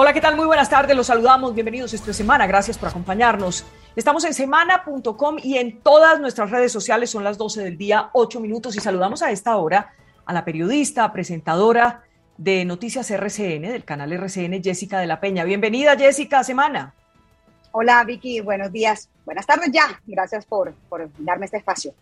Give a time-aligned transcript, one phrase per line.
[0.00, 0.36] Hola, ¿qué tal?
[0.36, 3.66] Muy buenas tardes, los saludamos, bienvenidos esta semana, gracias por acompañarnos.
[3.96, 8.38] Estamos en semana.com y en todas nuestras redes sociales, son las 12 del día, 8
[8.38, 9.92] minutos, y saludamos a esta hora
[10.24, 12.04] a la periodista, presentadora
[12.36, 15.42] de Noticias RCN, del canal RCN, Jessica de la Peña.
[15.42, 16.94] Bienvenida, Jessica, Semana.
[17.72, 19.08] Hola, Vicky, buenos días.
[19.24, 21.92] Buenas tardes ya, gracias por, por darme este espacio.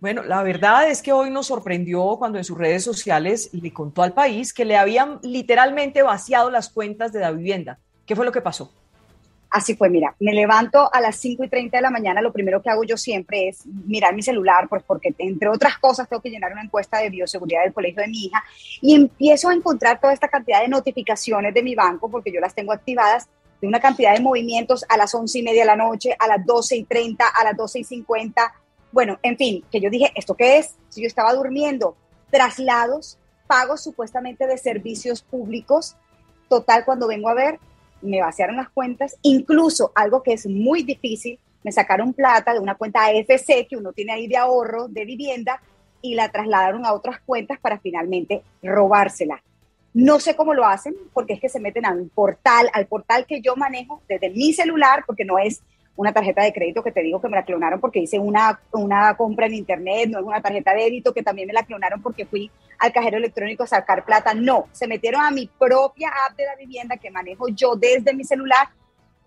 [0.00, 4.02] Bueno, la verdad es que hoy nos sorprendió cuando en sus redes sociales le contó
[4.02, 7.78] al país que le habían literalmente vaciado las cuentas de la vivienda.
[8.06, 8.72] ¿Qué fue lo que pasó?
[9.50, 12.62] Así fue, mira, me levanto a las 5 y 30 de la mañana, lo primero
[12.62, 16.30] que hago yo siempre es mirar mi celular, pues porque entre otras cosas tengo que
[16.30, 18.42] llenar una encuesta de bioseguridad del colegio de mi hija
[18.80, 22.54] y empiezo a encontrar toda esta cantidad de notificaciones de mi banco, porque yo las
[22.54, 23.28] tengo activadas,
[23.60, 26.46] de una cantidad de movimientos a las 11 y media de la noche, a las
[26.46, 28.54] 12 y 30, a las 12 y 50,
[28.92, 30.74] bueno, en fin, que yo dije, ¿esto qué es?
[30.88, 31.96] Si yo estaba durmiendo,
[32.30, 35.96] traslados, pagos supuestamente de servicios públicos,
[36.48, 37.58] total, cuando vengo a ver,
[38.02, 42.74] me vaciaron las cuentas, incluso algo que es muy difícil, me sacaron plata de una
[42.74, 45.60] cuenta AFC que uno tiene ahí de ahorro, de vivienda,
[46.02, 49.42] y la trasladaron a otras cuentas para finalmente robársela.
[49.92, 53.26] No sé cómo lo hacen, porque es que se meten a un portal, al portal
[53.26, 55.60] que yo manejo desde mi celular, porque no es
[55.96, 59.16] una tarjeta de crédito que te digo que me la clonaron porque hice una, una
[59.16, 62.24] compra en internet, no es una tarjeta de débito que también me la clonaron porque
[62.24, 64.32] fui al cajero electrónico a sacar plata.
[64.34, 68.24] No, se metieron a mi propia app de la vivienda que manejo yo desde mi
[68.24, 68.68] celular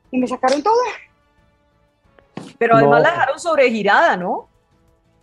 [0.10, 0.82] y me sacaron todo.
[2.58, 4.48] Pero además la dejaron sobregirada, ¿no?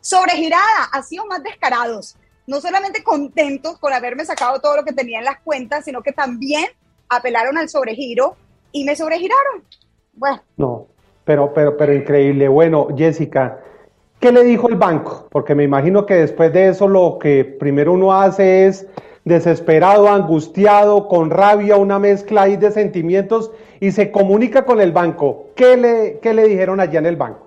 [0.01, 2.17] Sobregirada, ha sido más descarados.
[2.47, 6.13] No solamente contentos con haberme sacado todo lo que tenía en las cuentas, sino que
[6.13, 6.67] también
[7.09, 8.37] apelaron al sobregiro
[8.73, 9.65] y me sobregiraron.
[10.13, 10.43] Bueno.
[10.57, 10.87] No,
[11.25, 12.49] pero, pero, pero increíble.
[12.49, 13.61] Bueno, Jessica,
[14.19, 15.29] ¿qué le dijo el banco?
[15.31, 18.87] Porque me imagino que después de eso lo que primero uno hace es
[19.25, 25.47] desesperado, angustiado, con rabia, una mezcla ahí de sentimientos y se comunica con el banco.
[25.55, 27.47] ¿Qué le, qué le dijeron allá en el banco?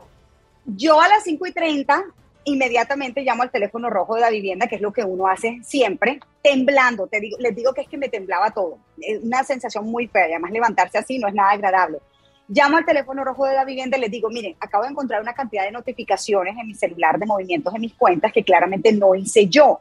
[0.65, 2.03] Yo a las 5 y 30
[2.45, 6.19] inmediatamente llamo al teléfono rojo de la vivienda, que es lo que uno hace siempre,
[6.41, 7.07] temblando.
[7.07, 8.77] Te digo, les digo que es que me temblaba todo.
[8.99, 10.25] Es una sensación muy fea.
[10.25, 11.99] Además, levantarse así no es nada agradable.
[12.47, 15.33] Llamo al teléfono rojo de la vivienda y les digo, miren, acabo de encontrar una
[15.33, 19.47] cantidad de notificaciones en mi celular de movimientos en mis cuentas que claramente no hice
[19.47, 19.79] yo.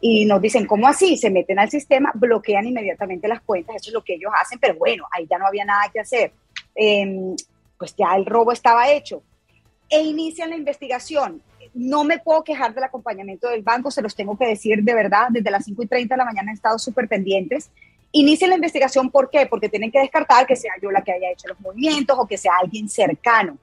[0.00, 1.16] Y nos dicen, ¿cómo así?
[1.16, 4.76] Se meten al sistema, bloquean inmediatamente las cuentas, eso es lo que ellos hacen, pero
[4.76, 6.32] bueno, ahí ya no había nada que hacer.
[6.74, 7.34] Em,
[7.78, 9.22] pues ya el robo estaba hecho.
[9.88, 11.42] E inician la investigación.
[11.74, 15.28] No me puedo quejar del acompañamiento del banco, se los tengo que decir de verdad,
[15.30, 17.70] desde las 5 y 30 de la mañana han estado súper pendientes.
[18.18, 19.44] Inicia la investigación, ¿por qué?
[19.44, 22.38] Porque tienen que descartar que sea yo la que haya hecho los movimientos o que
[22.38, 23.58] sea alguien cercano.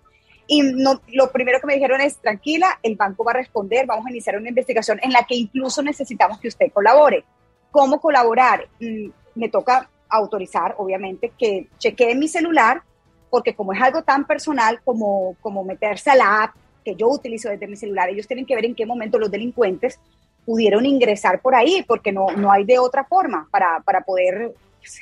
[0.45, 4.05] Y no, lo primero que me dijeron es, tranquila, el banco va a responder, vamos
[4.05, 7.23] a iniciar una investigación en la que incluso necesitamos que usted colabore.
[7.71, 8.67] ¿Cómo colaborar?
[8.79, 12.83] Mm, me toca autorizar, obviamente, que chequee mi celular,
[13.31, 16.55] porque como es algo tan personal como, como meterse a la app
[16.85, 19.99] que yo utilizo desde mi celular, ellos tienen que ver en qué momento los delincuentes
[20.45, 24.53] pudieron ingresar por ahí, porque no, no hay de otra forma para, para poder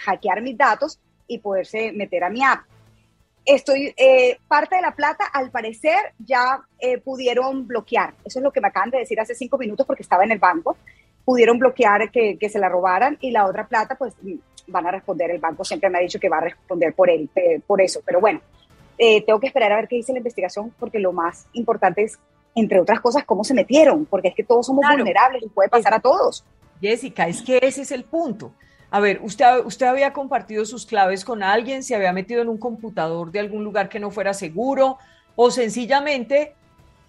[0.04, 2.62] hackear mis datos y poderse meter a mi app.
[3.44, 8.14] Estoy, eh, parte de la plata, al parecer, ya eh, pudieron bloquear.
[8.24, 10.40] Eso es lo que me acaban de decir hace cinco minutos porque estaba en el
[10.40, 10.78] banco.
[11.26, 14.14] Pudieron bloquear que, que se la robaran y la otra plata, pues
[14.68, 15.32] van a responder.
[15.32, 18.02] El banco siempre me ha dicho que va a responder por él, eh, por eso.
[18.06, 18.42] Pero bueno,
[19.26, 22.20] tengo que esperar a ver qué dice la investigación porque lo más importante es
[22.56, 25.94] entre otras cosas, cómo se metieron, porque es que todos somos vulnerables y puede pasar
[25.94, 26.44] a todos.
[26.82, 28.52] Jessica, es que ese es el punto.
[28.90, 32.58] A ver, usted, usted había compartido sus claves con alguien, se había metido en un
[32.58, 34.98] computador de algún lugar que no fuera seguro,
[35.36, 36.54] o sencillamente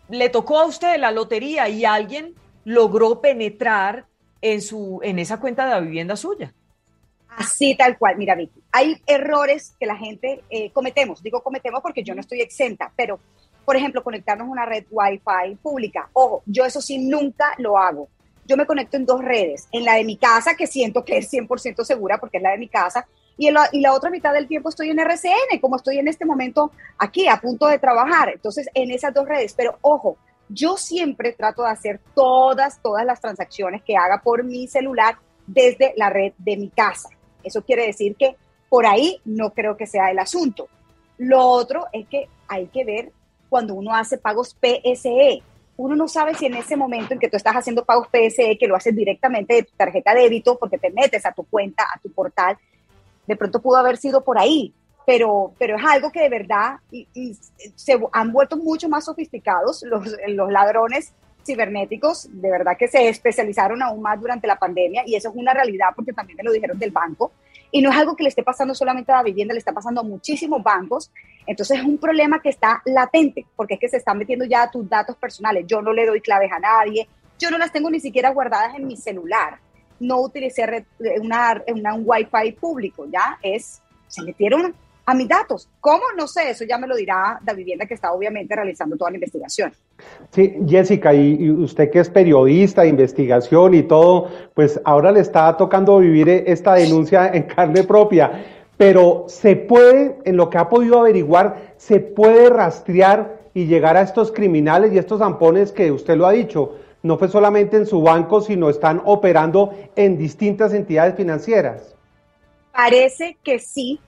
[0.08, 4.06] le tocó a usted la lotería y alguien logró penetrar
[4.40, 6.52] en, su, en esa cuenta de la vivienda suya.
[7.36, 12.04] Así tal cual, mira Vicky, hay errores que la gente eh, cometemos, digo cometemos porque
[12.04, 13.18] yo no estoy exenta, pero
[13.64, 16.08] por ejemplo, conectarnos a una red Wi-Fi pública.
[16.12, 18.08] Ojo, yo eso sí nunca lo hago.
[18.44, 21.32] Yo me conecto en dos redes, en la de mi casa, que siento que es
[21.32, 23.06] 100% segura porque es la de mi casa,
[23.36, 26.08] y, en la, y la otra mitad del tiempo estoy en RCN, como estoy en
[26.08, 28.30] este momento aquí, a punto de trabajar.
[28.30, 29.54] Entonces, en esas dos redes.
[29.54, 30.16] Pero ojo,
[30.48, 35.16] yo siempre trato de hacer todas, todas las transacciones que haga por mi celular
[35.46, 37.08] desde la red de mi casa.
[37.42, 38.36] Eso quiere decir que
[38.68, 40.68] por ahí no creo que sea el asunto.
[41.18, 43.12] Lo otro es que hay que ver
[43.52, 45.42] cuando uno hace pagos PSE.
[45.76, 48.66] Uno no sabe si en ese momento en que tú estás haciendo pagos PSE, que
[48.66, 51.98] lo haces directamente de tu tarjeta de débito, porque te metes a tu cuenta, a
[52.00, 52.56] tu portal,
[53.26, 54.72] de pronto pudo haber sido por ahí,
[55.06, 57.36] pero, pero es algo que de verdad y,
[57.74, 61.12] se han vuelto mucho más sofisticados los, los ladrones
[61.44, 65.52] cibernéticos, de verdad que se especializaron aún más durante la pandemia y eso es una
[65.52, 67.32] realidad porque también me lo dijeron del banco.
[67.74, 70.02] Y no es algo que le esté pasando solamente a la vivienda, le está pasando
[70.02, 71.10] a muchísimos bancos.
[71.46, 74.88] Entonces es un problema que está latente, porque es que se están metiendo ya tus
[74.88, 75.64] datos personales.
[75.66, 77.08] Yo no le doy claves a nadie,
[77.38, 79.58] yo no las tengo ni siquiera guardadas en mi celular.
[79.98, 80.86] No utilicé
[81.20, 84.74] una, una, un wifi público, ya es, se metieron
[85.06, 85.68] a mis datos.
[85.80, 86.02] ¿Cómo?
[86.16, 89.16] No sé, eso ya me lo dirá la vivienda que está obviamente realizando toda la
[89.16, 89.72] investigación.
[90.30, 95.54] Sí, Jessica, y, usted que es periodista de investigación y todo, pues ahora le está
[95.58, 98.44] tocando vivir esta denuncia en carne propia,
[98.78, 104.00] pero se puede, en lo que ha podido averiguar, se puede rastrear y llegar a
[104.00, 108.00] estos criminales y estos zampones que usted lo ha dicho, no fue solamente en su
[108.00, 111.94] banco, sino están operando en distintas entidades financieras.
[112.72, 114.00] Parece que sí,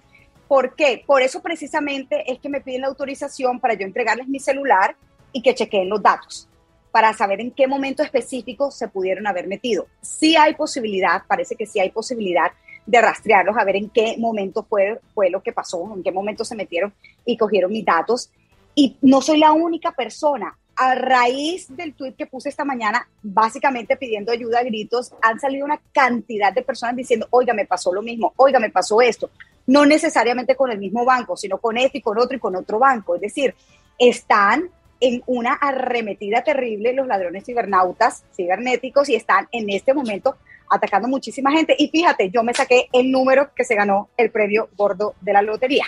[0.48, 1.02] ¿Por qué?
[1.06, 4.94] Por eso precisamente es que me piden la autorización para yo entregarles mi celular
[5.34, 6.48] y que chequeen los datos
[6.90, 9.88] para saber en qué momento específico se pudieron haber metido.
[10.00, 12.52] Sí hay posibilidad, parece que sí hay posibilidad
[12.86, 16.44] de rastrearlos, a ver en qué momento fue, fue lo que pasó, en qué momento
[16.44, 16.94] se metieron
[17.26, 18.30] y cogieron mis datos.
[18.76, 20.56] Y no soy la única persona.
[20.76, 25.64] A raíz del tweet que puse esta mañana, básicamente pidiendo ayuda a gritos, han salido
[25.64, 29.30] una cantidad de personas diciendo, oiga, me pasó lo mismo, oiga, me pasó esto
[29.66, 32.78] no necesariamente con el mismo banco, sino con este y con otro y con otro
[32.78, 33.14] banco.
[33.14, 33.54] Es decir,
[33.98, 34.68] están
[35.04, 40.36] en una arremetida terrible los ladrones cibernautas, cibernéticos, y están en este momento
[40.70, 41.76] atacando muchísima gente.
[41.78, 45.42] Y fíjate, yo me saqué el número que se ganó el premio gordo de la
[45.42, 45.84] lotería.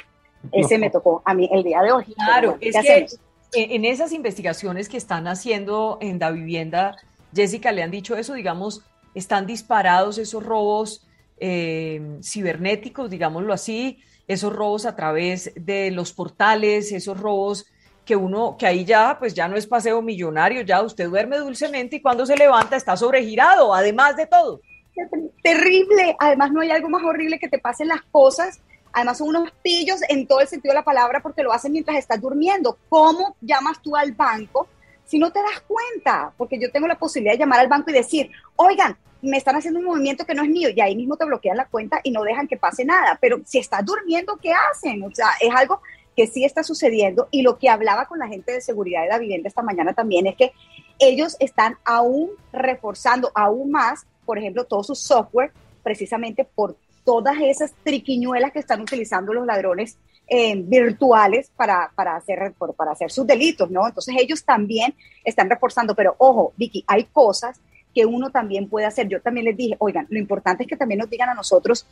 [0.52, 2.04] Ese me tocó a mí el día de hoy.
[2.14, 2.76] Claro, es
[3.52, 6.96] que en esas investigaciones que están haciendo en la vivienda,
[7.34, 8.82] Jessica, le han dicho eso, digamos,
[9.14, 11.06] están disparados esos robos
[11.38, 13.98] eh, cibernéticos, digámoslo así,
[14.28, 17.66] esos robos a través de los portales, esos robos
[18.06, 21.96] que uno, que ahí ya, pues ya no es paseo millonario, ya usted duerme dulcemente
[21.96, 24.60] y cuando se levanta está sobregirado, además de todo.
[25.42, 28.60] Terrible, además no hay algo más horrible que te pasen las cosas,
[28.92, 31.98] además son unos pillos en todo el sentido de la palabra porque lo hacen mientras
[31.98, 32.78] estás durmiendo.
[32.88, 34.68] ¿Cómo llamas tú al banco
[35.04, 36.32] si no te das cuenta?
[36.38, 39.80] Porque yo tengo la posibilidad de llamar al banco y decir, oigan, me están haciendo
[39.80, 42.22] un movimiento que no es mío y ahí mismo te bloquean la cuenta y no
[42.22, 43.18] dejan que pase nada.
[43.20, 45.02] Pero si estás durmiendo, ¿qué hacen?
[45.02, 45.80] O sea, es algo
[46.16, 49.18] que sí está sucediendo y lo que hablaba con la gente de seguridad de la
[49.18, 50.52] vivienda esta mañana también es que
[50.98, 55.52] ellos están aún reforzando aún más, por ejemplo, todo su software
[55.82, 62.52] precisamente por todas esas triquiñuelas que están utilizando los ladrones eh, virtuales para, para, hacer,
[62.76, 63.86] para hacer sus delitos, ¿no?
[63.86, 67.60] Entonces ellos también están reforzando, pero ojo, Vicky, hay cosas
[67.94, 69.06] que uno también puede hacer.
[69.06, 71.86] Yo también les dije, oigan, lo importante es que también nos digan a nosotros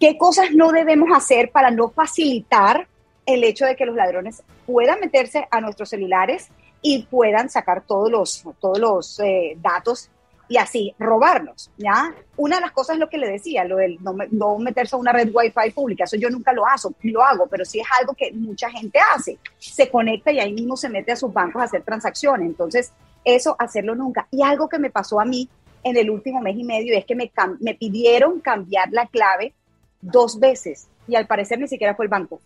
[0.00, 2.88] qué cosas no debemos hacer para no facilitar
[3.26, 6.48] el hecho de que los ladrones puedan meterse a nuestros celulares
[6.80, 10.10] y puedan sacar todos los, todos los eh, datos
[10.48, 12.14] y así robarnos, ¿ya?
[12.36, 13.98] Una de las cosas es lo que le decía, lo del
[14.30, 17.64] no, meterse a una red wifi pública, eso yo nunca lo hago, lo hago, pero
[17.64, 21.16] sí es algo que mucha gente hace, se conecta y ahí mismo se mete a
[21.16, 22.92] sus bancos a hacer transacciones, entonces
[23.24, 24.28] eso hacerlo nunca.
[24.30, 25.48] Y algo que me pasó a mí
[25.82, 29.52] en el último mes y medio es que me, me pidieron cambiar la clave
[30.00, 32.40] dos veces y al parecer ni siquiera fue el banco.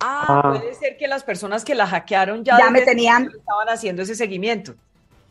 [0.00, 0.52] Ah, ah.
[0.52, 4.14] puede ser que las personas que la hackearon ya, ya me tenían estaban haciendo ese
[4.14, 4.74] seguimiento.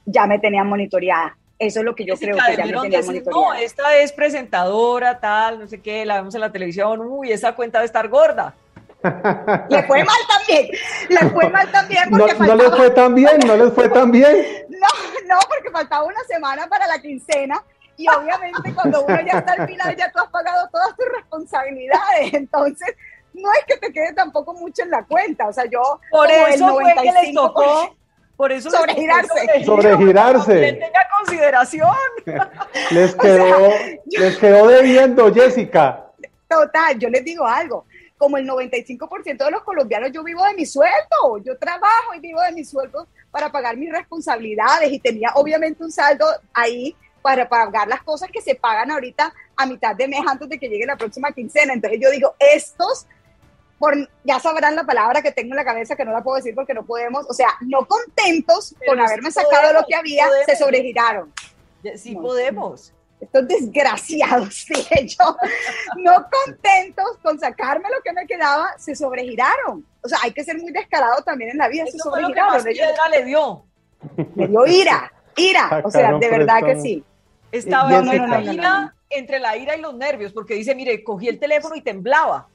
[0.06, 1.38] Ya me tenían monitoreada.
[1.60, 3.48] Eso es lo que yo creo que ya me tenían monitoreada.
[3.48, 7.56] No, esta es presentadora, tal, no sé qué, la vemos en la televisión, uy, esa
[7.56, 8.54] cuenta debe estar gorda.
[9.70, 10.70] Le fue mal también,
[11.08, 12.10] le fue mal también.
[12.10, 14.36] Porque no, no les fue tan bien, no les fue tan bien.
[14.78, 17.64] No, no, porque faltaba una semana para la quincena
[17.96, 22.34] y obviamente cuando uno ya está al final ya tú has pagado todas tus responsabilidades,
[22.34, 22.96] entonces
[23.38, 26.68] no es que te quede tampoco mucho en la cuenta, o sea, yo por eso
[26.80, 27.96] fue que les tocó
[28.36, 29.66] por eso sobregirarse.
[29.66, 30.62] Sobregirarse.
[30.62, 31.96] Que tenga consideración.
[32.92, 33.70] Les quedó,
[34.06, 36.06] les quedó debiendo, Jessica.
[36.48, 37.86] Total, yo les digo algo
[38.18, 42.42] como el 95% de los colombianos, yo vivo de mi sueldo, yo trabajo y vivo
[42.42, 47.88] de mi sueldo para pagar mis responsabilidades y tenía obviamente un saldo ahí para pagar
[47.88, 50.98] las cosas que se pagan ahorita a mitad de mes antes de que llegue la
[50.98, 51.74] próxima quincena.
[51.74, 53.06] Entonces yo digo, estos,
[53.80, 56.56] por, ya sabrán la palabra que tengo en la cabeza que no la puedo decir
[56.56, 61.32] porque no podemos, o sea, no contentos con haberme sacado lo que había, se sobregiraron.
[61.96, 65.38] Sí podemos estos desgraciados, dije yo,
[65.98, 69.86] no contentos con sacarme lo que me quedaba, se sobregiraron.
[70.04, 72.62] O sea, hay que ser muy descarado también en la vida, se sobregiraron.
[72.62, 73.64] Fue lo le dio.
[74.36, 77.04] Le dio ira, ira, o sea, de verdad que sí.
[77.52, 81.40] Estaba entre, la ira, entre la ira y los nervios, porque dice, mire, cogí el
[81.40, 82.48] teléfono y temblaba.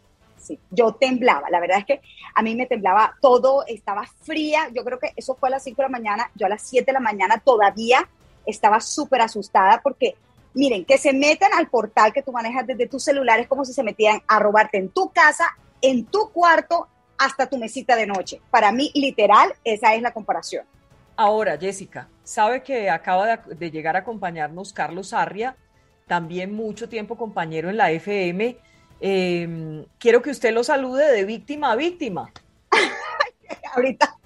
[0.42, 2.00] Sí, yo temblaba, la verdad es que
[2.34, 5.76] a mí me temblaba todo, estaba fría, yo creo que eso fue a las 5
[5.76, 8.08] de la mañana, yo a las 7 de la mañana todavía
[8.44, 10.16] estaba súper asustada porque
[10.54, 13.72] Miren, que se metan al portal que tú manejas desde tu celular, es como si
[13.72, 15.46] se metieran a robarte en tu casa,
[15.80, 18.40] en tu cuarto, hasta tu mesita de noche.
[18.50, 20.66] Para mí, literal, esa es la comparación.
[21.16, 25.56] Ahora, Jessica, sabe que acaba de, llegar a acompañarnos Carlos Arria,
[26.06, 28.56] también mucho tiempo compañero en la FM.
[29.04, 32.30] Em, quiero que usted lo salude de víctima a víctima.
[33.74, 34.16] ahorita,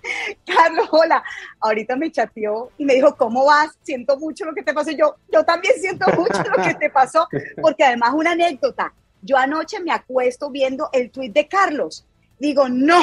[0.44, 1.24] Carlos, hola,
[1.60, 3.70] ahorita me chateó y me dijo, ¿cómo vas?
[3.80, 4.90] Siento mucho lo que te pasó.
[4.90, 7.26] Yo, yo también siento mucho lo que te pasó,
[7.62, 8.92] porque además una anécdota.
[9.22, 12.06] Yo anoche me acuesto viendo el tuit de Carlos.
[12.38, 13.00] Digo, no,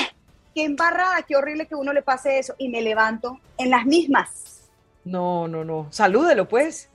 [0.53, 2.53] qué embarrada, qué horrible que uno le pase eso.
[2.59, 4.69] Y me levanto en las mismas.
[5.05, 5.87] No, no, no.
[5.89, 6.91] Salúdelo, pues.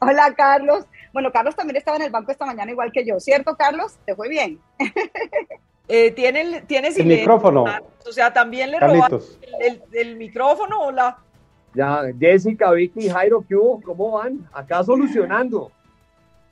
[0.00, 0.84] Hola, Carlos.
[1.12, 3.96] Bueno, Carlos también estaba en el banco esta mañana igual que yo, ¿cierto, Carlos?
[4.04, 4.60] ¿Te fue bien?
[5.90, 7.64] Eh, ¿tiene, ¿tiene el micrófono.
[8.06, 9.22] O sea, también le robaron
[9.90, 11.16] el, micrófono o la...
[11.74, 13.80] Ya, Jessica, Vicky, Jairo, ¿qué hubo?
[13.80, 14.46] ¿Cómo van?
[14.52, 15.72] Acá solucionando.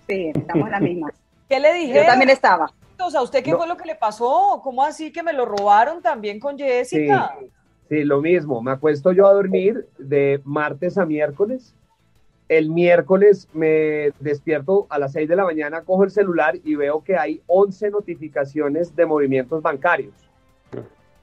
[0.08, 1.12] Sí, estamos en la misma.
[1.50, 1.96] ¿Qué le dije?
[1.96, 2.72] Yo también estaba.
[2.98, 4.58] O sea, ¿usted qué fue lo que le pasó?
[4.64, 7.36] ¿Cómo así que me lo robaron también con Jessica?
[7.90, 8.62] sí, lo mismo.
[8.62, 11.75] Me acuesto yo a dormir de martes a miércoles
[12.48, 17.02] el miércoles me despierto a las 6 de la mañana, cojo el celular y veo
[17.02, 20.26] que hay 11 notificaciones de movimientos bancarios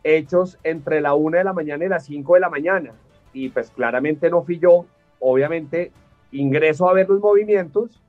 [0.04, 2.92] hechos entre la 1 de la mañana y las 5 de la mañana.
[3.34, 4.86] Y pues claramente no fui yo,
[5.20, 5.92] obviamente
[6.32, 8.02] ingreso a ver los movimientos,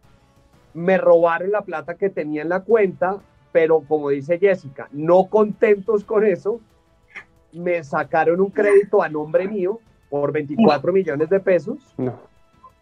[0.72, 3.18] me robaron la plata que tenía en la cuenta,
[3.52, 6.60] pero como dice Jessica, no contentos con eso,
[7.52, 9.78] me sacaron un crédito a nombre mío
[10.10, 11.94] por 24 millones de pesos.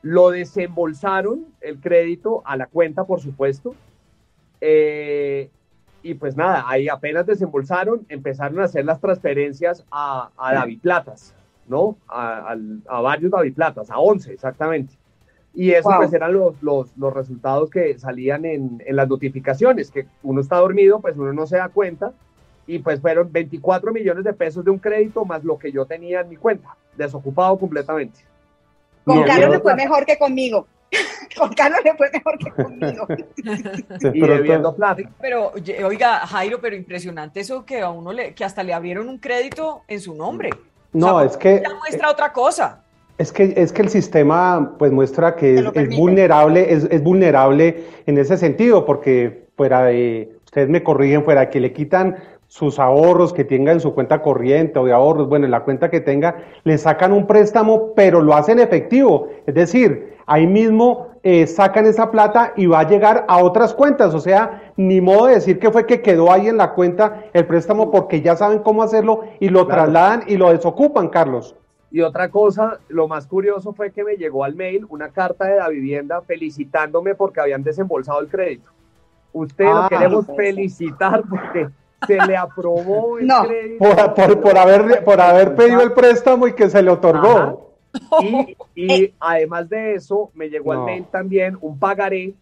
[0.02, 3.74] Lo desembolsaron el crédito a la cuenta, por supuesto.
[4.60, 5.48] Eh,
[6.02, 11.32] y pues nada, ahí apenas desembolsaron, empezaron a hacer las transferencias a, a David Platas,
[11.68, 11.96] ¿no?
[12.08, 12.56] A,
[13.00, 14.94] varios David Platas, a 11 exactamente.
[15.54, 20.06] Y eso pues eran los, los, los, resultados que salían en, en, las notificaciones, que
[20.22, 22.12] uno está dormido, pues uno no se da cuenta.
[22.66, 26.20] Y pues fueron 24 millones de pesos de un crédito más lo que yo tenía
[26.20, 28.20] en mi cuenta, desocupado completamente.
[29.04, 30.66] Con Carlos le fue mejor que conmigo.
[31.36, 33.06] Con Carlos le fue mejor que conmigo.
[34.00, 35.02] debiendo plata.
[35.20, 35.52] Pero,
[35.84, 39.82] oiga, Jairo, pero impresionante eso que a uno le, que hasta le abrieron un crédito
[39.88, 40.50] en su nombre.
[40.92, 41.62] No, es que.
[41.62, 42.84] Ya muestra otra cosa.
[43.18, 48.18] Es que, es que el sistema pues muestra que es, vulnerable, es, es, vulnerable en
[48.18, 52.16] ese sentido, porque fuera de, ustedes me corrigen, fuera que le quitan
[52.52, 55.88] sus ahorros que tenga en su cuenta corriente o de ahorros, bueno, en la cuenta
[55.88, 59.30] que tenga, le sacan un préstamo, pero lo hacen efectivo.
[59.46, 64.14] Es decir, ahí mismo eh, sacan esa plata y va a llegar a otras cuentas.
[64.14, 67.46] O sea, ni modo de decir que fue que quedó ahí en la cuenta el
[67.46, 71.56] préstamo porque ya saben cómo hacerlo y lo trasladan y lo desocupan, Carlos.
[71.90, 75.56] Y otra cosa, lo más curioso fue que me llegó al mail una carta de
[75.56, 78.70] la vivienda felicitándome porque habían desembolsado el crédito.
[79.32, 81.68] Usted lo ah, queremos felicitar porque
[82.06, 83.84] se le aprobó el crédito.
[84.40, 87.70] Por, haber, por haber pedido el préstamo y que se le otorgó.
[88.74, 92.32] Y, además de eso, me llegó al mail también un pagaré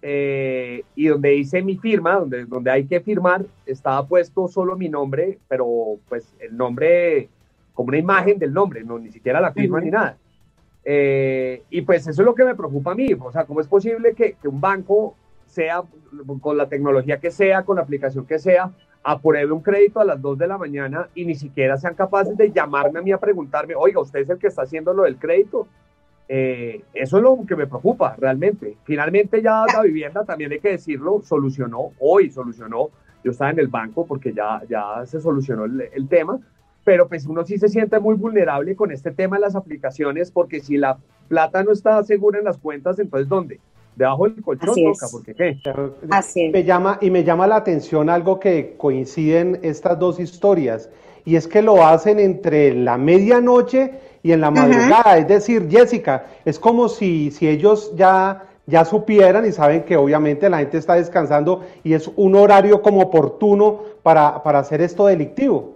[0.00, 4.88] eh, y donde dice mi firma, donde, donde hay que firmar, estaba puesto solo mi
[4.88, 7.28] nombre, pero pues el nombre,
[7.74, 10.16] como una imagen del nombre, no ni siquiera la firma ni nada.
[10.84, 13.68] Eh, y pues eso es lo que me preocupa a mí, o sea, ¿cómo es
[13.68, 15.16] posible que, que un banco
[15.46, 15.82] sea,
[16.40, 18.72] con la tecnología que sea, con la aplicación que sea,
[19.04, 22.50] apruebe un crédito a las 2 de la mañana y ni siquiera sean capaces de
[22.50, 25.68] llamarme a mí a preguntarme, oiga, usted es el que está haciendo lo del crédito.
[26.26, 28.78] Eh, eso es lo que me preocupa realmente.
[28.84, 32.88] Finalmente ya la vivienda, también hay que decirlo, solucionó, hoy solucionó,
[33.22, 36.40] yo estaba en el banco porque ya, ya se solucionó el, el tema,
[36.82, 40.60] pero pues uno sí se siente muy vulnerable con este tema de las aplicaciones porque
[40.60, 43.60] si la plata no está segura en las cuentas, entonces ¿dónde?
[43.96, 45.58] Debajo del colchón toca, porque qué.
[46.10, 50.90] Así Me llama, y me llama la atención algo que coinciden estas dos historias,
[51.24, 55.18] y es que lo hacen entre la medianoche y en la madrugada.
[55.18, 60.50] Es decir, Jessica, es como si, si ellos ya, ya supieran y saben que obviamente
[60.50, 65.73] la gente está descansando y es un horario como oportuno para, para hacer esto delictivo.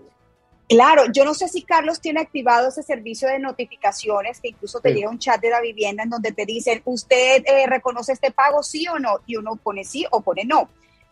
[0.69, 4.93] Claro, yo no sé si Carlos tiene activado ese servicio de notificaciones, que incluso te
[4.93, 8.63] llega un chat de la vivienda en donde te dicen, ¿usted eh, reconoce este pago,
[8.63, 9.21] sí o no?
[9.27, 10.69] Y uno pone sí o pone no.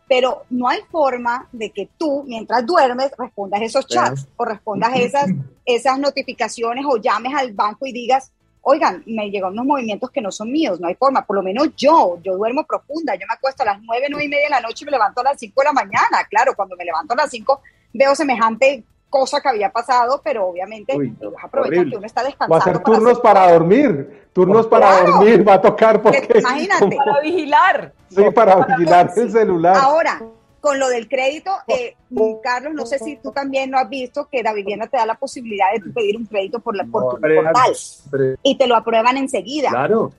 [0.06, 5.30] Pero no hay forma de que tú, mientras duermes, respondas esos chats o respondas esas,
[5.64, 10.30] esas notificaciones o llames al banco y digas, oigan, me llegan unos movimientos que no
[10.30, 13.62] son míos, no hay forma, por lo menos yo, yo duermo profunda, yo me acuesto
[13.62, 15.62] a las nueve, nueve y media de la noche y me levanto a las cinco
[15.62, 19.70] de la mañana, claro, cuando me levanto a las cinco veo semejante cosa que había
[19.70, 22.52] pasado, pero obviamente ellos aprovechan que uno está descansando.
[22.52, 26.38] Va a hacer turnos para, dormir, turnos para dormir, va a tocar porque...
[26.38, 26.96] Imagínate.
[26.96, 27.92] Para vigilar.
[28.08, 29.76] Sí, para, vigilar el celular.
[29.76, 30.22] Ahora,
[30.60, 31.94] con lo del crédito, eh,
[32.42, 35.14] Carlos, no sé si tú también lo has visto, que la vivienda te da la
[35.14, 39.70] posibilidad de pedir un crédito por, la, por tu portal y te lo aprueban enseguida.
[39.70, 40.12] Claro.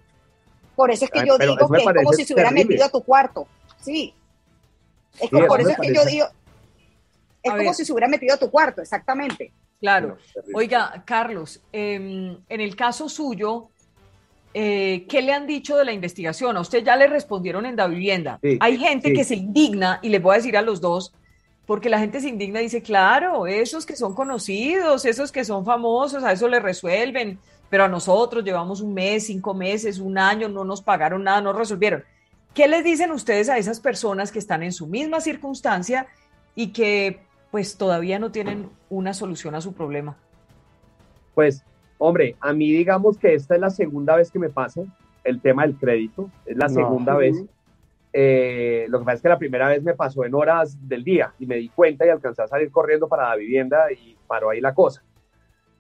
[0.76, 3.04] Por eso es que yo digo que es como si se hubiera metido a tu
[3.04, 3.48] cuarto.
[3.82, 4.14] Sí.
[5.20, 6.28] Es como, por eso es que yo digo,
[7.48, 9.52] es como si se hubiera metido a tu cuarto, exactamente.
[9.80, 10.18] Claro.
[10.54, 13.70] Oiga, Carlos, em, en el caso suyo,
[14.54, 16.58] eh, ¿qué le han dicho de la investigación?
[16.58, 18.40] A usted ya le respondieron en la vivienda.
[18.60, 21.14] Hay gente que se indigna, y le voy a decir a los dos,
[21.68, 25.66] porque la gente se indigna y dice, claro, esos que son conocidos, esos que son
[25.66, 27.40] famosos, a eso le resuelven,
[27.70, 31.54] pero a nosotros llevamos un mes, cinco meses, un año, no nos pagaron nada, no
[31.54, 32.04] resolvieron.
[32.54, 36.08] ¿Qué les dicen ustedes a esas personas que están en su misma circunstancia
[36.56, 37.20] y que
[37.52, 40.18] pues todavía no tienen una solución a su problema?
[41.34, 41.64] Pues,
[41.98, 44.82] hombre, a mí digamos que esta es la segunda vez que me pasa
[45.24, 47.44] el tema del crédito, es la segunda vez.
[48.14, 51.34] Eh, lo que pasa es que la primera vez me pasó en horas del día
[51.38, 54.62] y me di cuenta y alcancé a salir corriendo para la vivienda y paró ahí
[54.62, 55.04] la cosa.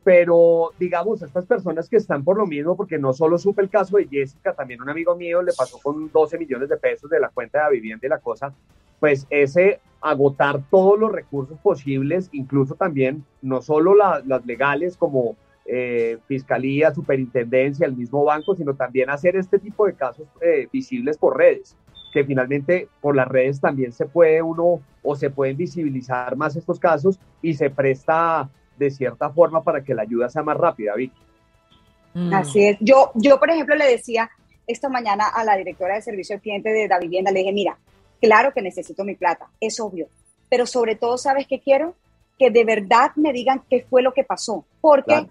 [0.08, 3.98] Pero digamos, estas personas que están por lo mismo, porque no solo supe el caso
[3.98, 7.28] de Jessica, también un amigo mío le pasó con 12 millones de pesos de la
[7.28, 8.54] cuenta de la vivienda y la cosa,
[9.02, 15.36] pues ese agotar todos los recursos posibles, incluso también no solo las legales como
[15.66, 21.18] eh, fiscalía, superintendencia, el mismo banco, sino también hacer este tipo de casos eh, visibles
[21.18, 21.76] por redes,
[22.14, 26.80] que finalmente por las redes también se puede uno o se pueden visibilizar más estos
[26.80, 31.16] casos y se presta de cierta forma para que la ayuda sea más rápida, Vicky.
[32.14, 32.34] Mm.
[32.34, 32.78] Así es.
[32.80, 34.30] Yo, yo, por ejemplo, le decía
[34.66, 37.78] esta mañana a la directora de servicio al cliente de la vivienda, le dije, mira,
[38.22, 40.08] Claro que necesito mi plata, es obvio,
[40.50, 41.96] pero sobre todo, ¿sabes qué quiero?
[42.40, 45.28] Que de verdad me digan qué fue lo que pasó, porque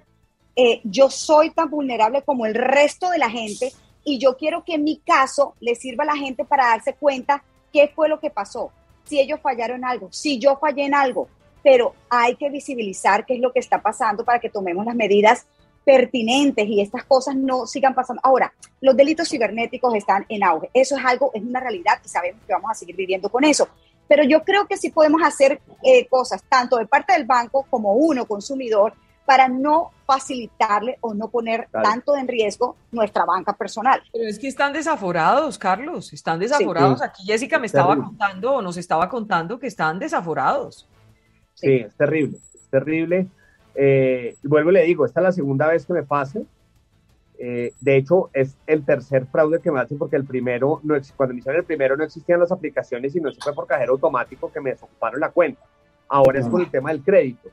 [0.54, 3.72] eh, yo soy tan vulnerable como el resto de la gente
[4.04, 7.42] y yo quiero que en mi caso le sirva a la gente para darse cuenta
[7.72, 8.70] qué fue lo que pasó,
[9.04, 11.28] si ellos fallaron en algo, si yo fallé en algo,
[11.66, 15.48] pero hay que visibilizar qué es lo que está pasando para que tomemos las medidas
[15.84, 18.20] pertinentes y estas cosas no sigan pasando.
[18.22, 20.70] Ahora, los delitos cibernéticos están en auge.
[20.72, 23.68] Eso es algo, es una realidad y sabemos que vamos a seguir viviendo con eso.
[24.06, 27.94] Pero yo creo que sí podemos hacer eh, cosas, tanto de parte del banco como
[27.94, 28.92] uno, consumidor,
[29.24, 34.04] para no facilitarle o no poner tanto en riesgo nuestra banca personal.
[34.12, 37.02] Pero es que están desaforados, Carlos, están desaforados.
[37.02, 40.86] Aquí Jessica me estaba contando o nos estaba contando que están desaforados.
[41.56, 43.26] Sí, es terrible, es terrible.
[43.74, 46.40] Eh, vuelvo y le digo, esta es la segunda vez que me pasa.
[47.38, 51.34] Eh, de hecho, es el tercer fraude que me hacen porque el primero, no, cuando
[51.34, 54.50] me hicieron el primero no existían las aplicaciones y no se fue por cajero automático
[54.50, 55.60] que me desocuparon la cuenta.
[56.08, 57.50] Ahora es con el tema del crédito.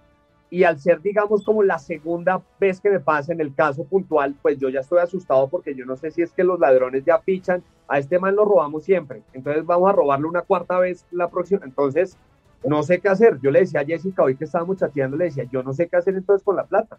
[0.49, 4.35] Y al ser, digamos, como la segunda vez que me pasa en el caso puntual,
[4.41, 7.17] pues yo ya estoy asustado porque yo no sé si es que los ladrones ya
[7.19, 11.29] fichan, a este man lo robamos siempre, entonces vamos a robarlo una cuarta vez la
[11.29, 11.61] próxima.
[11.63, 12.17] Entonces,
[12.65, 13.39] no sé qué hacer.
[13.41, 15.97] Yo le decía a Jessica hoy que estábamos chateando, le decía, yo no sé qué
[15.97, 16.97] hacer entonces con la plata.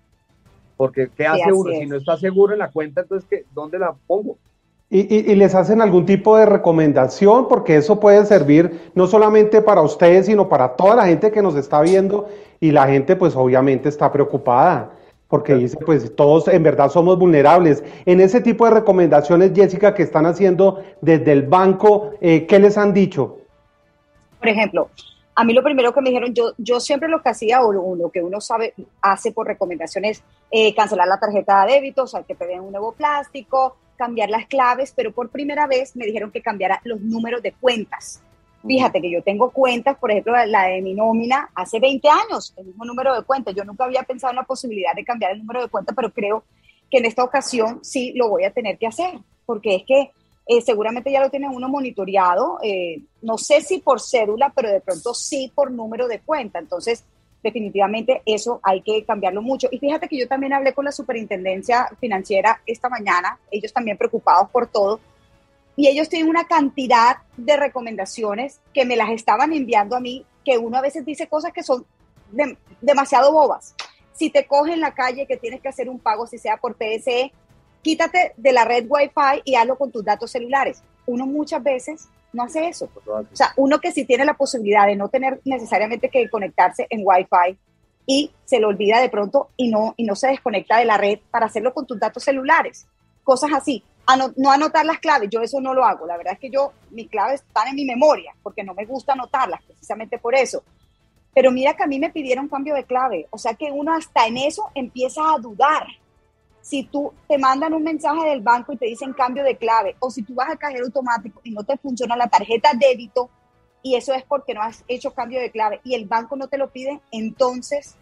[0.77, 1.70] Porque ¿qué hace uno?
[1.70, 4.37] Si no está seguro en la cuenta, entonces ¿qué, ¿dónde la pongo?
[4.90, 9.81] Y, y, les hacen algún tipo de recomendación, porque eso puede servir no solamente para
[9.81, 12.29] ustedes, sino para toda la gente que nos está viendo
[12.61, 14.92] y la gente pues obviamente está preocupada,
[15.27, 17.83] porque dice pues todos en verdad somos vulnerables.
[18.05, 22.79] En ese tipo de recomendaciones, Jessica, que están haciendo desde el banco, eh, ¿qué les
[22.79, 23.38] han dicho?
[24.38, 24.90] Por ejemplo,
[25.36, 28.10] a mí lo primero que me dijeron, yo, yo siempre lo que hacía o lo,
[28.10, 32.34] que uno sabe, hace por recomendaciones, eh, cancelar la tarjeta de débito, o sea, que
[32.34, 36.80] pedir un nuevo plástico, cambiar las claves, pero por primera vez me dijeron que cambiara
[36.84, 38.22] los números de cuentas.
[38.66, 42.66] Fíjate que yo tengo cuentas, por ejemplo, la de mi nómina hace 20 años, el
[42.66, 43.54] mismo número de cuentas.
[43.54, 46.44] Yo nunca había pensado en la posibilidad de cambiar el número de cuenta, pero creo
[46.90, 50.12] que en esta ocasión sí lo voy a tener que hacer, porque es que
[50.46, 54.80] eh, seguramente ya lo tiene uno monitoreado, eh, no sé si por cédula, pero de
[54.80, 56.59] pronto sí por número de cuenta.
[56.59, 57.04] Entonces,
[57.42, 59.68] definitivamente eso hay que cambiarlo mucho.
[59.70, 64.50] Y fíjate que yo también hablé con la superintendencia financiera esta mañana, ellos también preocupados
[64.50, 65.00] por todo,
[65.76, 70.59] y ellos tienen una cantidad de recomendaciones que me las estaban enviando a mí, que
[70.59, 71.85] uno a veces dice cosas que son
[72.80, 73.74] demasiado bobas.
[74.12, 76.76] Si te cogen en la calle que tienes que hacer un pago, si sea por
[76.76, 77.33] PSE,
[77.84, 80.82] quítate de la red Wi-Fi y hazlo con tus datos celulares.
[81.06, 82.88] Uno muchas veces no hace eso.
[83.06, 87.02] O sea, uno que sí tiene la posibilidad de no tener necesariamente que conectarse en
[87.04, 87.56] Wi-Fi
[88.06, 91.20] y se lo olvida de pronto y no, y no se desconecta de la red
[91.30, 92.86] para hacerlo con tus datos celulares.
[93.22, 93.84] Cosas así.
[94.36, 96.06] no anotar las claves, yo eso no lo hago.
[96.06, 99.12] La verdad es que yo, mis claves están en mi memoria porque no me gusta
[99.12, 100.64] anotarlas, precisamente por eso.
[101.34, 104.26] Pero mira que a mí me pidieron cambio de clave, o sea que uno hasta
[104.26, 105.86] en eso empieza a dudar.
[106.64, 110.11] Si tú te mandan un mensaje del banco y te dicen cambio de clave, o
[110.11, 113.29] si tú vas al cajero automático y no te funciona la tarjeta débito,
[113.83, 116.57] y eso es porque no has hecho cambio de clave y el banco no te
[116.57, 117.96] lo pide, entonces,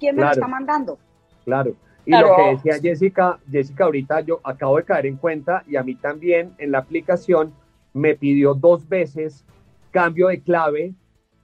[0.00, 0.98] ¿quién me lo está mandando?
[1.44, 1.76] Claro.
[2.04, 5.84] Y lo que decía Jessica, Jessica, ahorita yo acabo de caer en cuenta y a
[5.84, 7.54] mí también en la aplicación
[7.92, 9.44] me pidió dos veces
[9.92, 10.94] cambio de clave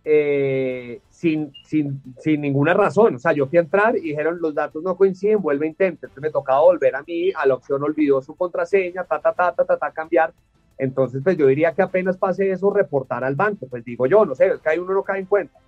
[0.08, 3.16] eh, sin, sin, sin, ninguna razón.
[3.16, 6.08] O sea, yo fui a entrar y dijeron los datos no coinciden, vuelve a intentar.
[6.08, 9.52] Entonces me tocaba volver a mí, a la opción olvidó su contraseña, ta, ta, ta,
[9.52, 10.32] ta, ta, ta, cambiar.
[10.78, 13.66] Entonces, pues yo diría que apenas pase eso, reportar al banco.
[13.68, 15.58] Pues digo yo, no sé, es que ahí uno no cae en cuenta.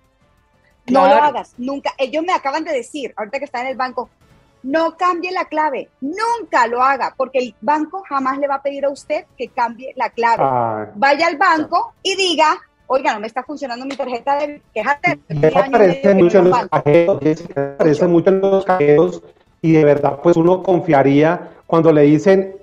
[0.87, 1.91] No lo hagas, nunca.
[1.97, 4.09] Ellos me acaban de decir, ahorita que está en el banco,
[4.63, 8.85] no cambie la clave, nunca lo haga, porque el banco jamás le va a pedir
[8.85, 10.43] a usted que cambie la clave.
[10.45, 10.87] Ah.
[10.95, 12.57] Vaya al banco y diga,
[12.89, 15.19] oiga, no me está funcionando mi tarjeta de quéjate.
[15.55, 17.19] aparece mucho en los cajeros,
[17.55, 19.23] aparece mucho en los cajeros
[19.61, 22.55] y de verdad pues uno confiaría cuando le dicen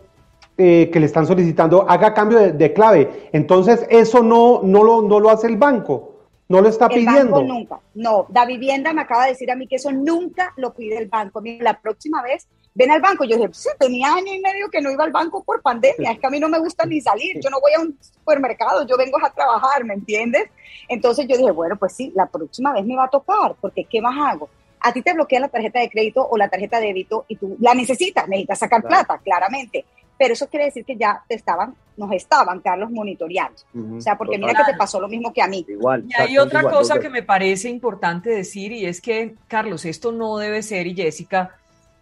[0.58, 3.28] eh, que le están solicitando haga cambio de, clave.
[3.32, 6.14] Entonces eso no, no, lo, no lo hace el banco.
[6.48, 7.42] No lo está pidiendo.
[7.42, 7.80] nunca.
[7.94, 11.08] No, Da Vivienda me acaba de decir a mí que eso nunca lo pide el
[11.08, 11.42] banco.
[11.60, 13.24] la próxima vez ven al banco.
[13.24, 16.12] Yo dije, sí, tenía año y medio que no iba al banco por pandemia.
[16.12, 17.40] Es que a mí no me gusta ni salir.
[17.40, 20.48] Yo no voy a un supermercado, yo vengo a trabajar, ¿me entiendes?
[20.88, 24.00] Entonces yo dije, bueno, pues sí, la próxima vez me va a tocar, porque ¿qué
[24.00, 24.48] más hago?
[24.80, 27.56] A ti te bloquea la tarjeta de crédito o la tarjeta de débito y tú
[27.60, 29.84] la necesitas, necesitas sacar plata, claramente
[30.18, 33.60] pero eso quiere decir que ya te estaban, nos estaban, Carlos, monitoreando.
[33.96, 35.64] o sea, porque mira que te pasó lo mismo que a mí.
[35.68, 36.04] Igual.
[36.08, 40.38] Y hay otra cosa que me parece importante decir y es que, Carlos, esto no
[40.38, 41.56] debe ser, y Jessica,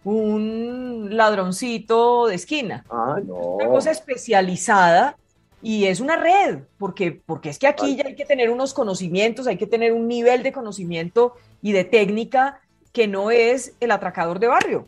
[0.05, 2.85] un ladroncito de esquina.
[2.89, 3.35] Ah, no.
[3.35, 5.17] Una cosa especializada
[5.61, 9.47] y es una red, porque, porque es que aquí ya hay que tener unos conocimientos,
[9.47, 12.61] hay que tener un nivel de conocimiento y de técnica
[12.93, 14.87] que no es el atracador de barrio.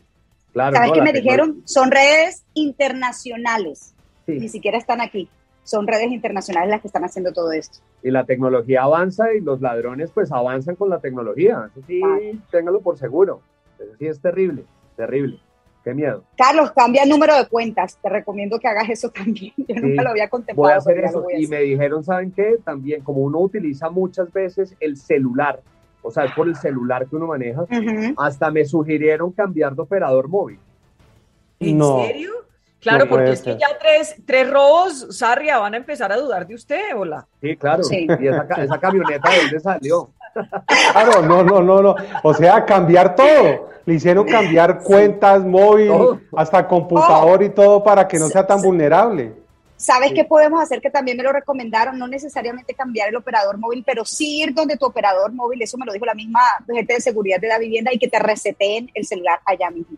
[0.54, 1.62] ¿Sabes qué me dijeron?
[1.64, 3.94] Son redes internacionales.
[4.26, 5.28] Ni siquiera están aquí.
[5.64, 7.80] Son redes internacionales las que están haciendo todo esto.
[8.02, 11.68] Y la tecnología avanza y los ladrones pues avanzan con la tecnología.
[11.70, 12.00] Eso sí,
[12.50, 13.42] téngalo por seguro.
[13.78, 14.64] Eso sí es terrible,
[14.98, 15.40] terrible.
[15.82, 16.24] Qué miedo.
[16.36, 17.98] Carlos, cambia el número de cuentas.
[18.02, 19.54] Te recomiendo que hagas eso también.
[19.56, 20.62] Yo nunca lo había contemplado.
[20.62, 21.24] Voy a hacer eso.
[21.34, 22.58] y me dijeron, ¿saben qué?
[22.62, 25.62] También, como uno utiliza muchas veces el celular
[26.02, 27.66] o sea, es por el celular que uno maneja.
[28.16, 30.58] Hasta me sugirieron cambiar de operador móvil.
[31.60, 32.32] ¿En serio?
[32.80, 36.54] Claro, porque es que ya tres, tres robos, Sarria, van a empezar a dudar de
[36.54, 37.26] usted, hola.
[37.40, 37.82] Sí, claro.
[37.90, 40.10] Y esa, camioneta de dónde salió.
[40.92, 41.94] Claro, no, no, no, no.
[42.22, 43.68] O sea, cambiar todo.
[43.84, 45.90] Le hicieron cambiar cuentas, móvil,
[46.36, 49.32] hasta computador y todo para que no sea tan vulnerable.
[49.78, 50.80] ¿Sabes qué podemos hacer?
[50.80, 54.76] Que también me lo recomendaron, no necesariamente cambiar el operador móvil, pero sí ir donde
[54.76, 57.92] tu operador móvil, eso me lo dijo la misma gente de seguridad de la vivienda,
[57.94, 59.96] y que te reseteen el celular allá mismo.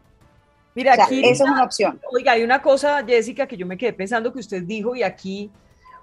[0.74, 1.20] Mira, aquí.
[1.24, 1.98] Eso es una opción.
[2.12, 5.50] Oiga, hay una cosa, Jessica, que yo me quedé pensando que usted dijo, y aquí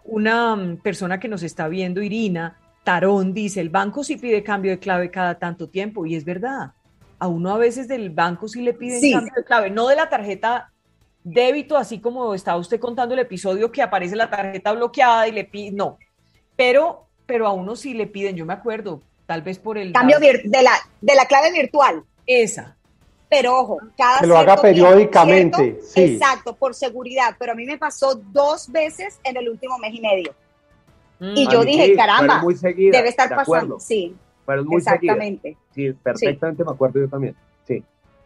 [0.06, 4.72] una mm, persona que nos está viendo, Irina Tarón, dice: el banco sí pide cambio
[4.72, 6.72] de clave cada tanto tiempo, y es verdad.
[7.20, 10.08] A uno a veces del banco sí le piden cambio de clave, no de la
[10.08, 10.72] tarjeta
[11.22, 15.44] débito, así como estaba usted contando el episodio que aparece la tarjeta bloqueada y le
[15.44, 15.98] pide, no,
[16.56, 19.92] pero, pero a uno sí le piden, yo me acuerdo, tal vez por el...
[19.92, 20.72] Cambio de la,
[21.02, 22.06] de la clave virtual.
[22.26, 22.78] Esa.
[23.30, 24.22] Pero ojo, cada...
[24.22, 25.82] Que lo haga periódicamente.
[25.84, 26.14] sí.
[26.14, 30.00] Exacto, por seguridad, pero a mí me pasó dos veces en el último mes y
[30.00, 30.34] medio.
[31.20, 32.42] Y yo dije, caramba,
[32.74, 33.80] debe estar pasando.
[33.80, 35.58] Sí, pero muy exactamente.
[35.74, 37.36] Sí, perfectamente me acuerdo yo también.
[37.66, 37.84] Sí.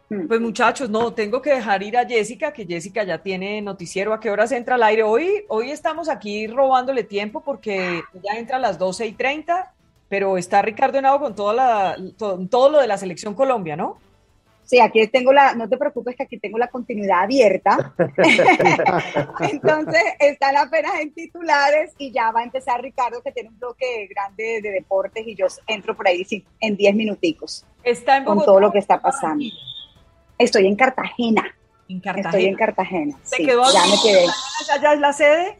[0.08, 0.26] Mm.
[0.28, 4.12] Pues muchachos, no, tengo que dejar ir a Jessica, que Jessica ya tiene noticiero.
[4.12, 5.02] ¿A qué horas entra al aire?
[5.02, 9.72] Hoy, hoy estamos aquí robándole tiempo porque ya entra a las 12 y 30,
[10.08, 13.96] pero está Ricardo Henao con toda la, todo, lo de la selección Colombia, ¿no?
[14.64, 17.94] Sí, aquí tengo la, no te preocupes que aquí tengo la continuidad abierta.
[19.40, 24.06] Entonces, están apenas en titulares y ya va a empezar Ricardo, que tiene un bloque
[24.08, 26.26] grande de deportes y yo entro por ahí
[26.60, 27.66] en 10 minuticos.
[27.82, 29.44] Está en Con todo lo que está pasando.
[30.38, 31.54] Estoy en Cartagena.
[31.88, 32.28] En Cartagena.
[32.30, 33.18] Estoy en Cartagena.
[33.22, 34.26] ¿Se quedó ya me quedé.
[34.80, 35.58] ¿Ya es la sede?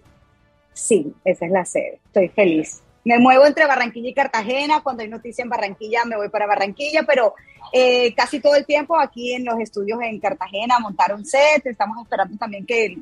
[0.72, 2.00] Sí, esa es la sede.
[2.06, 2.82] Estoy feliz.
[3.04, 4.80] Me muevo entre Barranquilla y Cartagena.
[4.82, 7.34] Cuando hay noticia en Barranquilla, me voy para Barranquilla, pero
[7.72, 11.66] eh, casi todo el tiempo aquí en los estudios en Cartagena montaron set.
[11.66, 12.98] Estamos esperando también que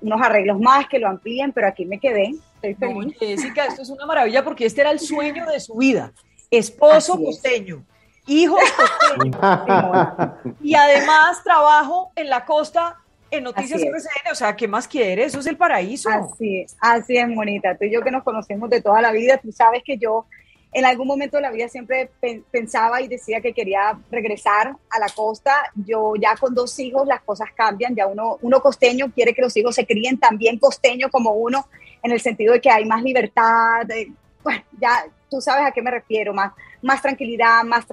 [0.00, 2.34] unos arreglos más que lo amplíen, pero aquí me quedé.
[2.62, 3.16] Estoy feliz.
[3.18, 6.12] Jessica, esto es una maravilla porque este era el sueño de su vida.
[6.50, 7.84] Esposo costeño
[8.26, 8.60] hijos
[10.62, 13.01] y además trabajo en la costa
[13.32, 15.28] en Noticias RCN, o sea, ¿qué más quieres?
[15.28, 16.10] Eso es el paraíso.
[16.10, 17.76] Así es, así es, Monita.
[17.76, 20.26] Tú y yo que nos conocemos de toda la vida, tú sabes que yo
[20.72, 22.10] en algún momento de la vida siempre
[22.50, 25.54] pensaba y decía que quería regresar a la costa.
[25.74, 29.56] Yo ya con dos hijos las cosas cambian, ya uno, uno costeño quiere que los
[29.56, 31.66] hijos se críen también costeño como uno,
[32.02, 33.86] en el sentido de que hay más libertad,
[34.42, 37.86] bueno, ya tú sabes a qué me refiero, más, más tranquilidad, más,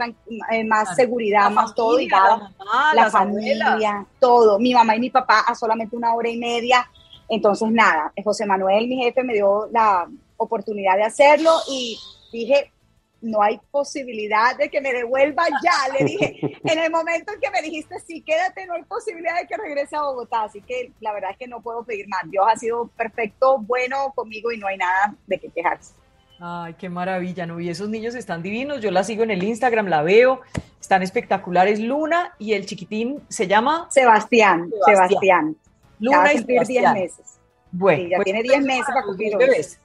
[0.51, 2.51] eh, más seguridad, más todo, y la,
[2.93, 4.59] la familia, todo.
[4.59, 6.85] Mi mamá y mi papá a solamente una hora y media.
[7.29, 11.97] Entonces, nada, José Manuel, mi jefe, me dio la oportunidad de hacerlo y
[12.33, 12.73] dije,
[13.21, 15.93] no hay posibilidad de que me devuelva ya.
[15.97, 19.47] Le dije, en el momento en que me dijiste, sí, quédate, no hay posibilidad de
[19.47, 20.43] que regrese a Bogotá.
[20.43, 22.23] Así que la verdad es que no puedo pedir más.
[22.25, 25.93] Dios ha sido perfecto, bueno conmigo y no hay nada de qué quejarse.
[26.41, 27.59] Ay, qué maravilla, ¿no?
[27.59, 28.81] Y esos niños están divinos.
[28.81, 30.41] Yo la sigo en el Instagram, la veo.
[30.79, 31.79] Están espectaculares.
[31.79, 34.71] Luna y el chiquitín se llama Sebastián.
[34.85, 35.57] Sebastián.
[35.99, 37.39] Luna y 10 meses.
[37.71, 39.79] Bueno, ya pues, tiene 10 meses para cumplir bebés.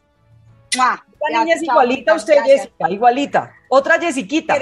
[0.76, 3.52] La niña es igualita a usted, Jessica, igualita.
[3.68, 4.56] Otra Jessiquita.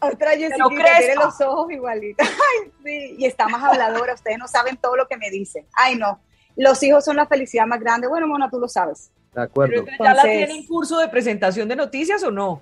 [0.00, 2.28] Otra Jessica tiene los ojos igualitos.
[2.28, 3.14] Ay, sí.
[3.18, 4.14] Y está más habladora.
[4.14, 5.66] Ustedes no saben todo lo que me dice.
[5.74, 6.20] Ay, no.
[6.56, 8.08] Los hijos son la felicidad más grande.
[8.08, 9.10] Bueno, Mona, tú lo sabes.
[9.32, 9.84] De acuerdo.
[9.98, 12.60] ¿Ya la tiene en curso de presentación de noticias o no?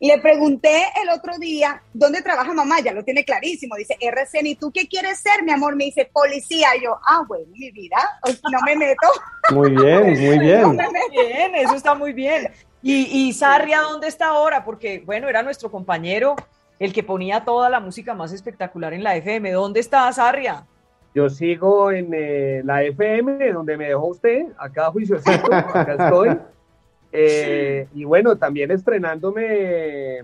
[0.00, 2.80] Le pregunté el otro día, ¿dónde trabaja mamá?
[2.80, 3.76] Ya lo tiene clarísimo.
[3.76, 5.76] Dice, RCN, ¿y tú qué quieres ser, mi amor?
[5.76, 6.70] Me dice, policía.
[6.82, 7.98] yo, ah, bueno, mi vida,
[8.50, 9.06] no me meto.
[9.54, 10.66] Muy bien, muy bien.
[10.66, 10.76] muy
[11.10, 12.50] bien, eso está muy bien.
[12.82, 14.64] Y, y Sarria, ¿dónde está ahora?
[14.64, 16.36] Porque, bueno, era nuestro compañero,
[16.78, 19.52] el que ponía toda la música más espectacular en la FM.
[19.52, 20.64] ¿Dónde está Sarria?
[21.14, 26.38] Yo sigo en eh, la FM, donde me dejó usted, acá juiciosito, acá estoy.
[27.14, 30.22] Eh, y bueno, también estrenándome,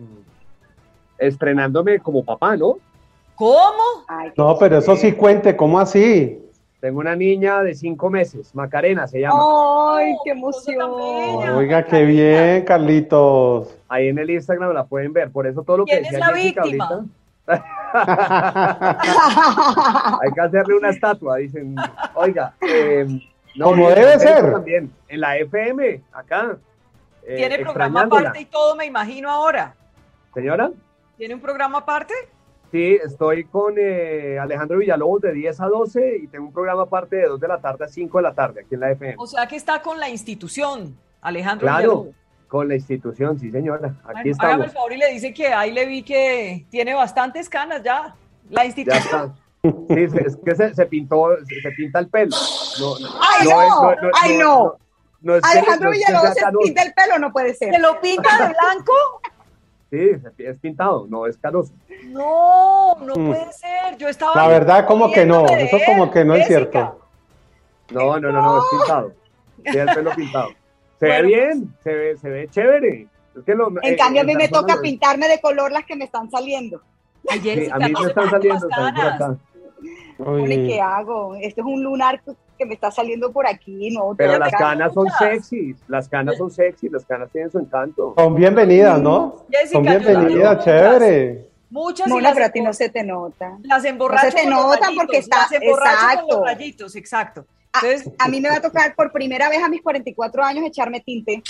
[1.19, 2.79] estrenándome como papá, ¿no?
[3.35, 4.07] ¿Cómo?
[4.35, 6.43] no, pero eso sí cuente, ¿cómo así?
[6.81, 9.97] Tengo una niña de cinco meses, Macarena se llama.
[9.99, 10.91] ¡Ay, qué emoción!
[11.57, 13.69] Oiga, qué bien, Carlitos.
[13.89, 16.33] Ahí en el Instagram la pueden ver, por eso todo lo que decía es la
[16.33, 17.07] víctima?
[20.23, 21.77] Hay que hacerle una estatua, dicen.
[22.15, 23.07] Oiga, eh,
[23.57, 24.53] no, como debe ser.
[24.53, 26.57] También, en la FM, acá.
[27.23, 29.75] Eh, ¿Tiene programa aparte y todo, me imagino ahora?
[30.35, 30.71] Señora.
[31.17, 32.15] ¿Tiene un programa aparte?
[32.71, 37.17] Sí, estoy con eh, Alejandro Villalobos de 10 a 12 y tengo un programa aparte
[37.17, 39.15] de 2 de la tarde a 5 de la tarde aquí en la FM.
[39.19, 41.79] O sea que está con la institución, Alejandro claro.
[41.79, 42.15] Villalobos.
[42.49, 43.95] Con la institución, sí, señora.
[44.05, 44.55] Aquí estamos.
[44.55, 48.15] Hágame el favor y le dice que ahí le vi que tiene bastantes canas ya.
[48.49, 49.03] La institución.
[49.03, 49.35] Ya está.
[49.63, 52.35] Sí, es que se, se pintó, se, pinta el pelo.
[52.81, 53.95] No, ¡Ay, no!
[54.23, 54.77] ¡Ay, no!
[55.43, 57.75] Alejandro Villalobos se pinta el pelo, no puede ser.
[57.75, 58.93] ¿Se lo pinta de blanco?
[59.91, 61.73] Sí, es pintado, no es canoso.
[62.05, 63.27] No, no mm.
[63.27, 63.97] puede ser.
[63.99, 64.35] Yo estaba.
[64.37, 65.47] La verdad, como que no.
[65.47, 67.01] Eso como que no es cierto.
[67.91, 69.13] No, no, no, no, es pintado.
[69.63, 70.51] Tiene el pelo pintado.
[70.99, 73.07] Se ve bien, se ve, se ve chévere.
[73.47, 76.83] en eh, cambio, a mí me toca pintarme de color las que me están saliendo.
[77.29, 78.69] Ayer a mí me están saliendo.
[80.47, 81.37] ¿Qué hago?
[81.37, 82.21] Esto es un lunar
[82.59, 84.15] que me está saliendo por aquí, ¿no?
[84.17, 88.15] Pero las canas son sexy, las canas son sexy, las canas tienen su encanto.
[88.17, 89.45] Son bienvenidas, ¿no?
[89.71, 91.49] son bienvenidas, chévere.
[91.71, 93.59] Muchas, no, pero a ti no se te nota.
[93.63, 94.33] Las emborrachas.
[94.33, 95.47] No se te nota porque está.
[95.51, 96.27] Exacto.
[96.27, 97.45] Con los rayitos, exacto.
[97.73, 101.43] A, mí me va a tocar por primera vez a mis 44 años echarme tinte,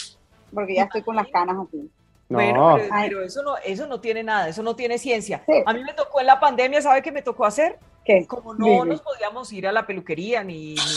[0.53, 1.91] porque ya estoy con las canas así.
[2.29, 5.43] Bueno, pero, eso, no, eso no tiene nada, eso no tiene ciencia.
[5.65, 7.79] A mí me tocó en la pandemia, ¿sabe qué me tocó hacer?
[8.05, 8.27] ¿Qué?
[8.27, 10.89] Como no nos podíamos ir a la peluquería ni, nada,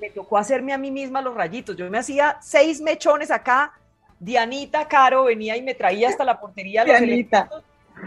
[0.00, 1.76] me tocó hacerme a mí misma los rayitos.
[1.76, 3.72] Yo me hacía seis mechones acá.
[4.18, 7.50] Dianita Caro venía y me traía hasta la portería los Dianita.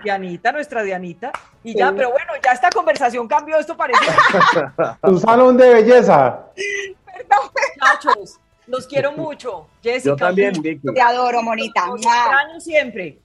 [0.03, 1.31] Dianita, nuestra Dianita.
[1.63, 3.99] Y ya, pero bueno, ya esta conversación cambió, esto parece.
[5.03, 6.45] Un salón de belleza.
[7.05, 7.51] Perdón.
[7.75, 9.67] Muchachos, los quiero mucho.
[9.81, 10.11] Jessica.
[10.11, 10.93] Yo también, Vicky.
[10.93, 11.87] Te adoro, monita.
[11.87, 13.19] Los extraño siempre.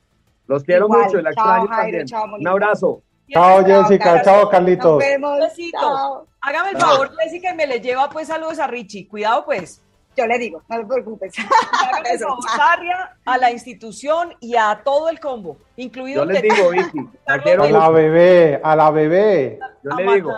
[0.46, 2.06] Los quiero mucho, la extraño también.
[2.38, 3.02] Un abrazo.
[3.30, 4.22] Chao, Jessica.
[4.22, 4.84] Chao, Carlitos.
[4.84, 5.38] Nos vemos.
[5.40, 6.26] Besito.
[6.40, 9.08] Hágame el favor, Jessica, y me le lleva pues saludos a Richie.
[9.08, 9.80] Cuidado, pues.
[10.16, 11.34] Yo le digo, no te preocupes.
[13.24, 17.90] a la institución y a todo el combo, incluido Yo le digo, Vicky, a la
[17.90, 19.58] bebé, a la bebé.
[19.82, 20.32] Yo le digo.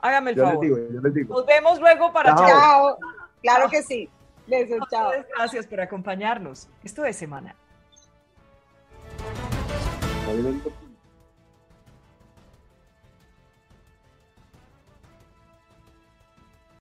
[0.00, 0.64] Hágame el yo favor.
[0.64, 1.34] Les digo, yo les digo.
[1.34, 2.46] Nos vemos luego para chao.
[2.46, 2.98] chao.
[3.40, 4.08] Claro que sí.
[4.46, 5.12] Besos, chao.
[5.36, 6.68] Gracias por acompañarnos.
[6.82, 7.54] Esto es Semana.